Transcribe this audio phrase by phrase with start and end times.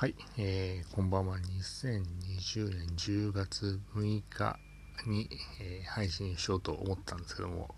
[0.00, 1.36] はい、えー、こんばんは。
[1.36, 4.58] 2020年10月6日
[5.06, 5.28] に、
[5.60, 7.74] えー、配信しようと思ったんですけども、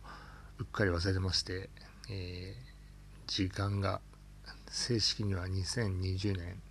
[0.61, 1.69] うっかり忘れてまして、
[2.09, 2.57] えー、
[3.27, 4.01] 時間が
[4.71, 6.63] 正式には2020年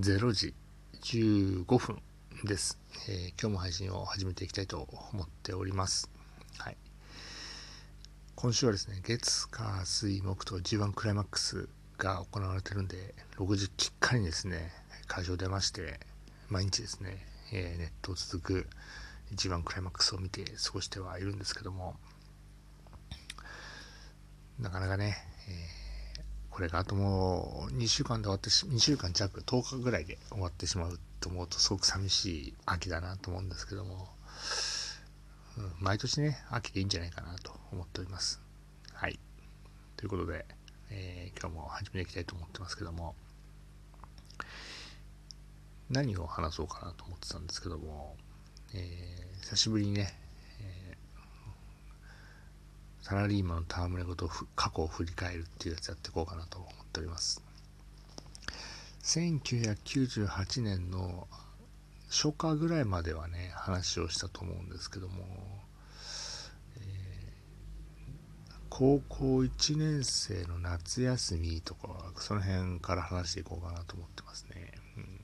[0.00, 0.54] 0時
[1.02, 2.00] 15分
[2.42, 6.08] です、えー、今日も配信を始めていきたいと思っております。
[6.56, 6.76] はい。
[8.34, 11.68] 今週はですね、月、火、水、木と G1 クライマックス
[11.98, 14.72] が行われてるんで、6時きっかりですね、
[15.06, 16.00] 会場出まして、
[16.48, 18.66] 毎日ですね、えー、ネットを続く
[19.34, 21.96] G1 クライマックスを見て過ごしてはいるんですけども、
[24.58, 25.16] なかなかね、
[25.48, 34.08] えー、これがあともう2週間で終わってし、2週間弱、10日ぐらいで終わってしまうと思うとすごく寂しい秋だなと思うんですけども、
[35.58, 38.40] うん、毎年ね、秋でいいんじゃないかなと思っております。
[38.92, 39.18] はい。
[39.96, 40.46] ということで、
[40.90, 43.14] えー、今日も始めていきたいと思ってますけども
[45.90, 48.16] 何を話そうかなと思ってたんですけども、
[48.74, 50.12] えー、久しぶりにね、
[50.60, 57.42] えー、サラリーマンの戯れごと過去を振り返るっていうやつやっていこうかなと思っております。
[59.02, 61.26] 1998年の
[62.10, 65.24] 初夏ぐらいまではね話をしたと思うんですけども
[68.78, 74.70] 高校1年生の夏休みとかその辺から話していこうかなと思ってますね。
[74.96, 75.20] うん、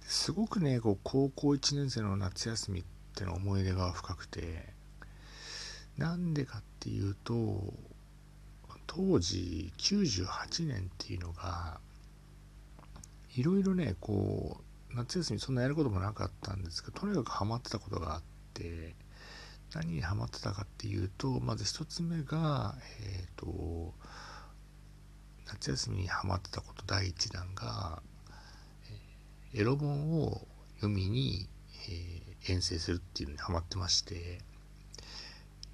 [0.00, 2.84] すごくねこう高校1年生の夏休みっ
[3.14, 4.66] ての思い出が深くて
[5.96, 7.72] なんでかっていうと
[8.88, 11.78] 当時98年っていうのが
[13.36, 18.22] いろいろねこう夏休みそんなやることもなかったんですけどとにかくハマってたことがあっ
[18.54, 18.96] て
[19.74, 23.94] 何にハマってたかっていうとまず一つ目がえっ、ー、と
[25.46, 28.00] 夏休みにハマってたこと第一弾が、
[29.52, 30.46] エロ本を
[30.76, 31.48] 読みに、
[31.88, 34.38] えー、遠征するっていうのにハマってまして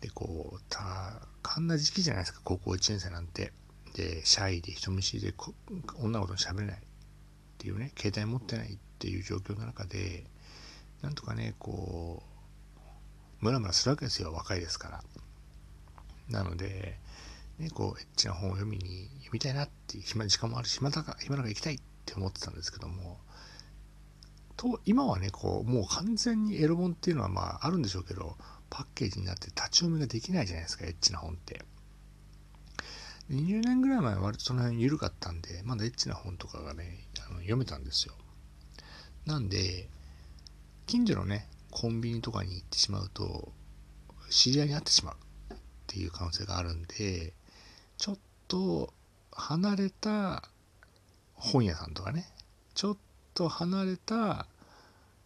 [0.00, 0.80] でこう多
[1.42, 3.52] 感な時期じゃないですか高校1年生なんて。
[3.96, 5.34] でシャイで人見知りで
[5.98, 6.80] 女の子と喋れないっ
[7.56, 10.24] ていうね携帯持ってないっていう状況の中で
[11.00, 12.35] なんとかねこう
[13.46, 15.04] ムラムラするわけですよ若いですから。
[16.28, 16.98] なので
[17.58, 23.18] ねこうエッチな本を読みに読みたいなって暇時間もあるし暇だか暇だから行きたいって思ってたんですけども
[24.56, 28.36] と今はねこうもう完全にエロ本っていうのはまああるんでしょうけど
[28.68, 31.62] パッケージになって立ち読みができないじゃないですかエッチな本って。
[33.30, 38.14] 20年ぐらい前は割とその辺緩かったんでまだエッチな本とかがねあの読めたんですよ。
[39.24, 39.88] なんで
[40.86, 43.52] 近所のねコンビニとかに行ってしまうと
[44.30, 45.56] 知り合いに会ってしまうっ
[45.86, 47.34] ていう可能性があるんで
[47.98, 48.94] ちょっと
[49.30, 50.42] 離れた
[51.34, 52.24] 本屋さんとかね
[52.74, 52.96] ちょっ
[53.34, 54.46] と離れた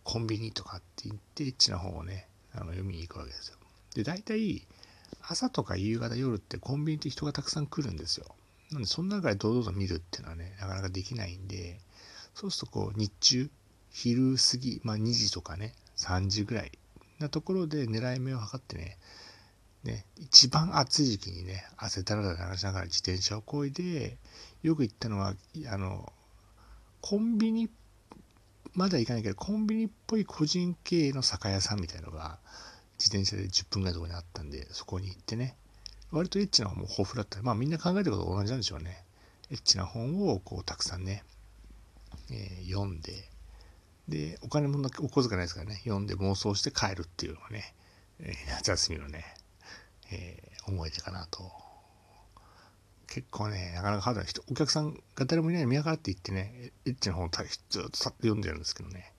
[0.02, 3.56] コンビニとかって言ってエッチな本をねあの読みに行くわけですよ。
[3.94, 4.66] で大体
[5.22, 8.26] 朝とか夕方夜ってコンビニって人がたくさん来るんですよ。
[8.72, 11.78] なんでその中で堂々と見るっていうのはねなかなかできないんで
[12.34, 13.50] そうするとこう日中
[13.92, 16.72] 昼過ぎまあ2時とかね3時ぐらい
[17.18, 18.98] なところで狙い目を測ってね、
[19.84, 24.18] ね、一番暑い時期にね、汗だらだら流しながら自転車をこいで、
[24.62, 25.34] よく行ったのは、
[25.70, 26.12] あの、
[27.00, 27.70] コンビニ、
[28.74, 32.38] まだ行かないけど、コンビニっぽい個人経営の酒屋さんみたいのが、
[32.98, 35.56] 自転車で10分ぐらいのとこにあったんで、そこに行ってね、
[36.10, 37.40] 割とエッチな本も豊富だった。
[37.42, 39.02] まあみんな考えてること同じなんでしょうね。
[39.50, 41.24] エッチな本をこうたくさんね、
[42.30, 43.29] えー、読んで、
[44.08, 47.74] で、お金もお小遣いないですからね、読んで妄想して帰るっていうのがね、
[48.20, 49.24] え、夏休みのね、
[50.10, 51.50] えー、思い出かなと。
[53.06, 57.42] 結構ね、なかなかハードな人、お客さんが誰もいないの見やがって言ってね、エッチな本をず
[57.80, 59.12] っとさっと読んでるんですけどね、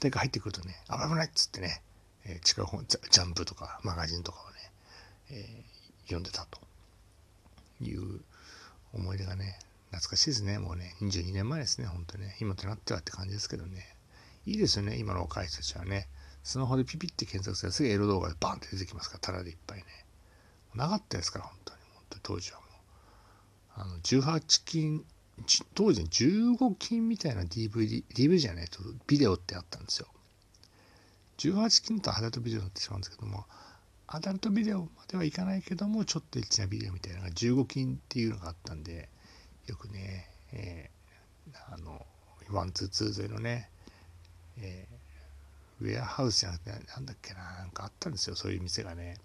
[0.00, 1.82] 誰か入ってくるとね、危ないっつってね、
[2.26, 4.56] えー、違う本ジャ、ジャンプとかマガジンとかをね、
[5.30, 6.60] えー、読んでたと
[7.80, 8.20] いう
[8.92, 9.58] 思い出がね、
[9.90, 10.58] 懐かしいですね。
[10.58, 12.36] もうね、22年前ですね、本当ね。
[12.40, 13.96] 今となってはって感じですけどね。
[14.48, 16.08] いいですよね、今の若い人たちはね。
[16.42, 19.84] スマホでピピって検索すればすぐエロ動画でバンって出てきますから、タダでいっぱいね。
[20.74, 21.80] なかったですから、本当に。
[21.94, 22.68] 本当に当時はもう。
[23.74, 25.04] あの、18金、
[25.74, 30.08] 当時15金みたいな DVD、DVD じゃないとビデオってあったんですよ。
[31.38, 33.44] 18金とアダルトビデオになってしまうんですけども、
[34.06, 39.10] アダルトビデオまではいかないけども、ちょっとエッチなビデオみたいなのが15金っていうのがあったんで、
[39.66, 42.06] よくね、えー、あの、
[42.50, 43.70] ワンツーツー勢のね、
[44.60, 49.16] えー、ウェアハウスじゃなくて、なんだっけな、なんかあったんですよ、そういう店がね。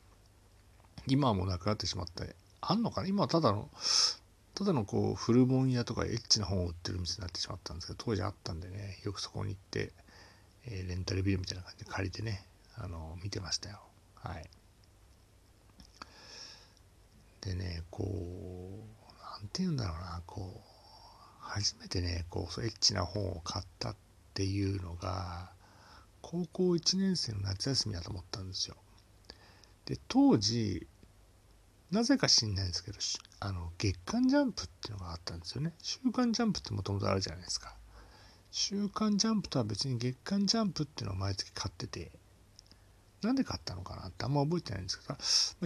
[1.08, 3.08] 今はもうなくなってしまって、あんのかな？
[3.08, 3.70] 今はただの
[4.56, 9.92] ただのこう古本屋とかエッチな本を売ってる店になってしまったんですけど当時あったんでねよくそこに行って、
[10.68, 12.46] えー、レンタルビデオみたいな感じで借りてね
[12.78, 13.82] あの見てましたよ。
[14.16, 14.50] はい。
[17.42, 18.08] でねこう
[19.42, 20.60] 何て言うんだろうなこう
[21.42, 23.96] 初めてねこうエッチな本を買ったっ
[24.34, 25.52] ていうのが
[26.22, 28.76] 高校1年生の夏休みだと思ったんですよ。
[29.86, 30.88] で当時
[31.92, 32.98] なぜか知んないんですけど
[33.42, 35.74] あの月刊ジャンプっていうのがあったんですよね。
[35.82, 37.76] 週刊ジャンプってもともとあるじゃないですか。
[38.50, 42.12] 週刊ジャンプとは別に月刊ジャンプっていうのを毎月買ってて
[43.28, 45.16] なんで買ったのかなってあんま覚えてないんですけど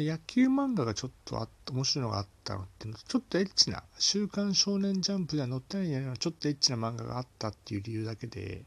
[0.02, 8.64] 野球漫画がちょっとあって面白いのがあったのってちょっとエッチな「週刊少年ジャンプ」では載ってないようなちょっとエッチな漫画があったっていう理由だけで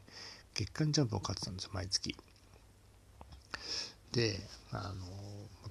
[0.53, 2.15] 月刊ジャンプを買ってたんですよ毎月。
[4.11, 4.39] で
[4.71, 5.05] あの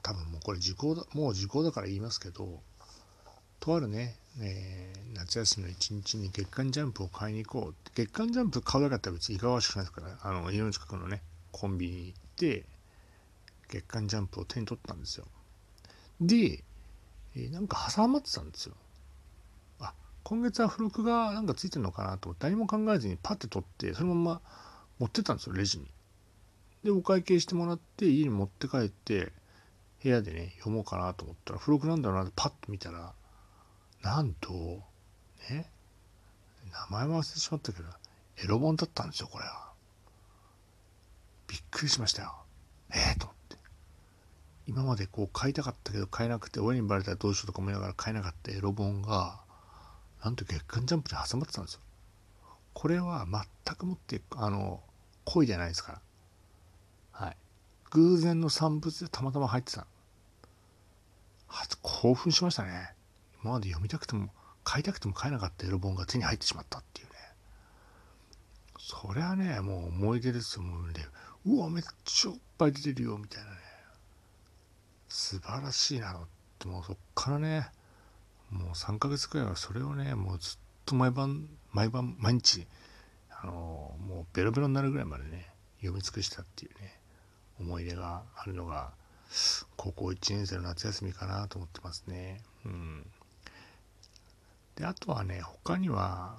[0.02, 2.62] 多分もうこれ時効だもう時効だから言いますけど
[3.60, 11.20] とあるね、えー、夏休みの一日に月刊ジャンプを買いに行こう月刊ジャンプ買うだけだったら別にいかがわしくないですからあの家の近くのね
[11.52, 12.64] コンビニに行って
[13.70, 15.26] 月刊ジャンプを手に取ったんですよ。
[16.20, 16.64] で、
[17.36, 18.74] え、なんか挟まってたんですよ。
[19.78, 19.94] あ
[20.24, 24.40] 今月は付録がなんかついてるのかなと思って何も考えずにパッて取ってそのまま
[24.98, 25.86] 持ってったんですよレジに。
[26.84, 29.32] でお会計してもらって家に持って帰って
[30.02, 33.12] 部屋でね読もうかなと思ったら付録なんだろうなってパッと見たら
[34.02, 34.82] なんと
[35.50, 35.70] ね
[36.72, 37.88] 名前も忘れてしまったけど
[38.42, 39.70] エロ本だったんですよこれは。
[41.46, 42.34] びっくりしましたよ。
[42.94, 43.28] ええー、と
[44.70, 49.40] 今までこう買いたかったけど買えなくて親にバレたらどうしようとか思いながら買えなかったエロ本が
[50.24, 51.80] なんと月刊ジャンプに挟まってたんですよ。
[52.72, 54.80] これは全くもってあの
[55.24, 56.00] 恋じゃないですから。
[57.10, 57.36] はい。
[57.90, 59.88] 偶然の産物でたまたま入ってた
[61.82, 62.94] 興奮しましたね。
[63.42, 64.28] 今まで読みたくても
[64.62, 67.12] 買いたくても買えなかったエロ本が手に入ってしまったっていうね。
[68.78, 70.86] そりゃねもう思い出ですよもう。
[70.92, 70.94] ね
[71.46, 73.56] うわめっちゃおっぱい出てるよみたいなね。
[75.10, 76.16] 素晴らしいなっ
[76.58, 77.68] てもうそっからね
[78.50, 82.66] もう3ヶ月くらいはそれをねもうずっと毎晩毎晩毎日
[83.42, 85.48] あのもうベロベロになるぐらいまでね
[85.80, 87.00] 読み尽くしたっていうね
[87.58, 88.92] 思い出があるのが
[89.76, 92.42] 高校1年生の夏休みかなと思ってますね。
[92.64, 93.06] うん、
[94.76, 96.36] であとはね他には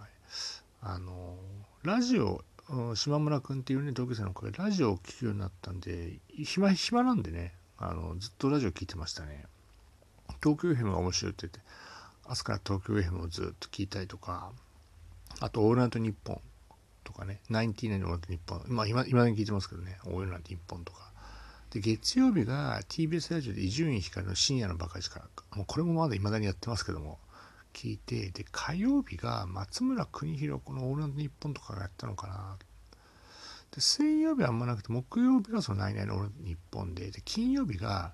[0.81, 1.35] あの
[1.83, 2.41] ラジオ
[2.95, 7.53] 島村君っていうね同級生の子がラジオを聴くようになったんで暇暇なんでね
[7.83, 9.45] あのずっとラジオ聴いてましたね。
[10.43, 11.59] 東京 FM が面白いって言って
[12.29, 14.51] 明日から東京 FM をずっと聞いたりとか
[15.39, 16.41] あと「オールナイトニッポン」
[17.03, 21.11] とかね「ナインティナインのオールナイトニッポン」まあ今今に聞いてますけどね「オールナイトニッポン」とか
[21.71, 27.19] で月曜日が TBS ラジオで伊集院光の深夜のバカ力もうこれもまだ未だにやってますけども
[27.73, 32.57] 聞いてで火曜日が松村邦弘この「オールナイトニッポン」とかがやったのかな
[33.71, 38.13] で水曜日はあんまなくて木曜日がその「ナイナイのオールナイトニッポンで」で金曜日が、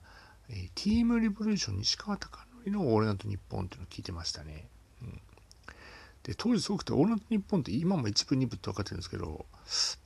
[0.49, 2.29] えー、ティームリボリューション西川貴
[2.65, 4.67] 教の「オールナイトニッポン」っていうのを聞いてましたね。
[5.01, 5.21] うん。
[6.23, 9.45] で当時すごくて「オールナイトニッポン」って今も一部二部って分かってるんですけど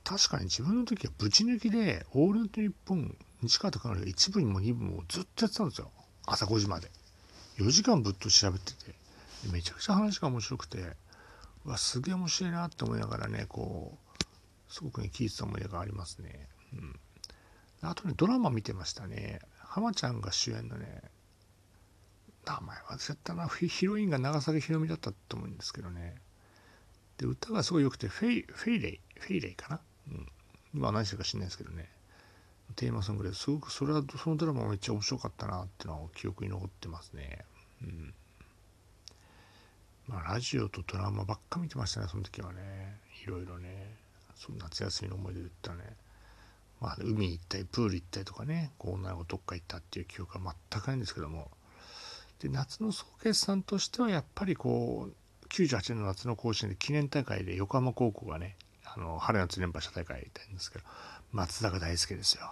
[0.04, 5.90] 確かに自分の時はぶち抜きで「オールナイトニッポン」西川貴教が一部にも二部もずっとやってたんですよ。
[6.26, 6.90] 朝5時まで。
[7.58, 8.94] 4時間ぶっと調べてて。
[9.50, 10.96] めちゃくちゃ話が面白くて。
[11.64, 14.01] うわすげえ面白いなって思いながらねこう
[14.72, 16.48] すごくね聞いてた思い出がありますね。
[16.72, 17.00] うん。
[17.82, 19.40] あとねドラマ見てましたね。
[19.58, 21.02] 浜ちゃんが主演のね
[22.46, 23.48] 名前忘れたな。
[23.48, 26.16] ヒロインが永作博美だったと思うんですけどね。
[27.18, 30.26] で歌がすごい良くてフェイフェイレイフェイレイかな、うん、
[30.74, 31.90] 今何してるか知んないですけどね。
[32.74, 37.44] テーマソングですごくそれはそのドラマめっちゃ面白かったなっていうのは記憶に残ってますね。
[37.82, 38.14] うん。
[40.08, 42.96] まあ、ラジオとドラマばっか見てましたねその時はね。
[43.24, 44.01] いろいろね。
[44.58, 45.96] 夏休みの思い出で言ったね。
[46.80, 51.50] まあ海行ったりプール行ったりとかねこう女の子どっか行ったっていう記憶は全くないんですけども。
[52.40, 60.84] で夏の総決算としてはやっぱりこう98年の夏の甲子園で記念大会で横浜高校がねあの春夏連覇した大会やったんですけど
[61.30, 62.50] 松坂大輔ですよ。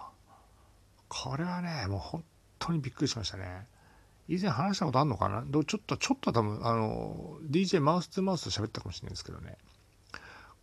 [1.09, 2.23] これはねもう本
[2.57, 3.67] 当にびっくりしましたね。
[4.29, 5.43] 以前話したことあるのかな？
[5.43, 9.57] ちょっとちょっと多分あの DJ マウス2マウスと喋ったかもしれないですけどね。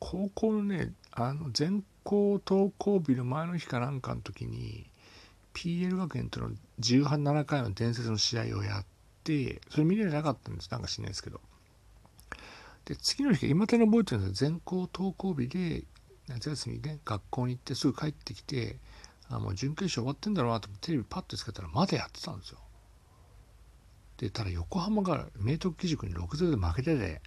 [0.00, 4.88] 高校のねあの全校登校日の前の日かなんかの時に
[5.54, 6.50] PL 学園との
[6.80, 8.84] 17回の伝説の試合をやっ
[9.24, 11.40] てそれ見れなかったんですなんか知んないですけど。
[12.84, 14.50] で次の日今手の覚えてるんですよ。
[14.50, 15.84] 全校登校日で
[16.28, 18.76] 夏休みね学校に行ってすぐ帰ってきて
[19.28, 22.58] あもう準決勝終わってんだろうなと思ってテレビパッとつけたらまだやってたんですよ。
[24.16, 27.20] でただ横浜が明徳義塾に6-0で負けてて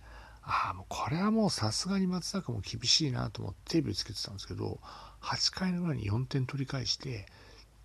[0.53, 4.81] ああもうこれはもうさすがに松坂も厳しいなと思ってテレビつけてたんですけど
[5.22, 7.25] 8回の裏に4点取り返して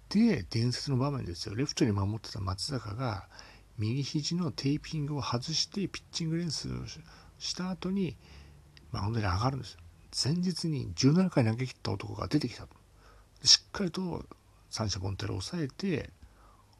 [0.08, 1.54] で伝説の場面ですよ。
[1.54, 3.28] レフトに守ってた松坂が
[3.78, 6.72] 右肘のテーピングを外してピッチング練習を
[7.38, 8.16] した後に
[8.90, 9.80] マウンドに上がるんですよ。
[10.24, 12.68] 前日に17回投げ切った男が出てきたと。
[13.44, 14.24] しっかりと
[14.70, 16.10] 三者凡退を抑えて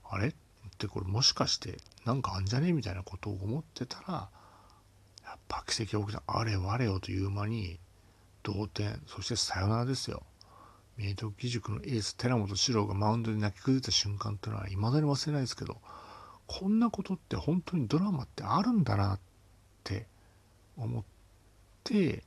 [0.08, 0.28] あれ？
[0.28, 0.32] っ
[0.78, 2.68] てこれもしかしてなんかあんじゃね？
[2.68, 4.28] えみたいなことを思ってたら
[5.48, 7.78] やっぱ奇跡が起きたあれ我よという間に
[8.42, 10.22] 同点そしてサヨナラですよ。
[10.96, 15.76] 明徳義塾のエース寺本史郎がマウンドで泣き崩れた瞬間っていうのはいまだに忘れないですけど
[16.46, 19.20] こんなことって本当にドラマってあるんだなっ
[19.84, 20.06] て
[20.76, 21.04] 思っ
[21.84, 22.24] て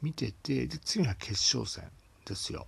[0.00, 1.90] 見ててで次は決勝戦
[2.24, 2.66] ですよ。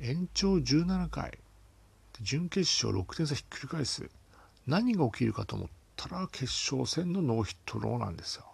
[0.00, 1.38] 延長17回。
[2.22, 4.10] 準決勝6点差ひっくり返す。
[4.66, 5.68] 何が起きるかと思っ
[6.00, 8.44] たら決勝戦のノーヒットローなんですよ。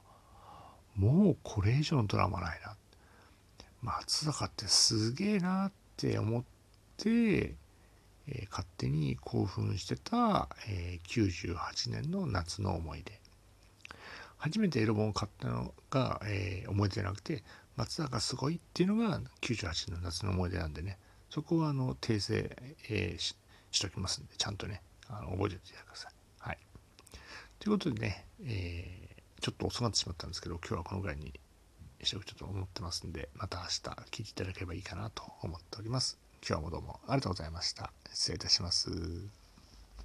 [0.97, 2.75] もうこれ以上のドラマないな。
[3.83, 6.45] 松坂ってすげえなって思っ
[6.97, 13.21] て、えー、勝手に興奮してた、えー、98年の夏の思い出。
[14.39, 17.45] 初めてエロ本を買ったのが、えー、思い出じゃなくて
[17.77, 20.99] 松坂すごいっていうのが98年の夏の思い出なんでね。
[21.31, 22.57] そこはあの訂正、
[22.91, 23.37] えー、し
[23.71, 26.16] しときますんでちゃんとねあの覚えておいてください。
[27.59, 31.33] ということでね、えー、ちょっと遅くなってしまったんですけど今日はこのぐらいに
[32.03, 33.71] しようちょっと思ってますんでまた明日
[34.11, 36.19] 聞いていただければいいかなと思っております。
[36.47, 37.93] 今日もどうもありがとうございました。
[38.13, 39.46] 失礼いたします。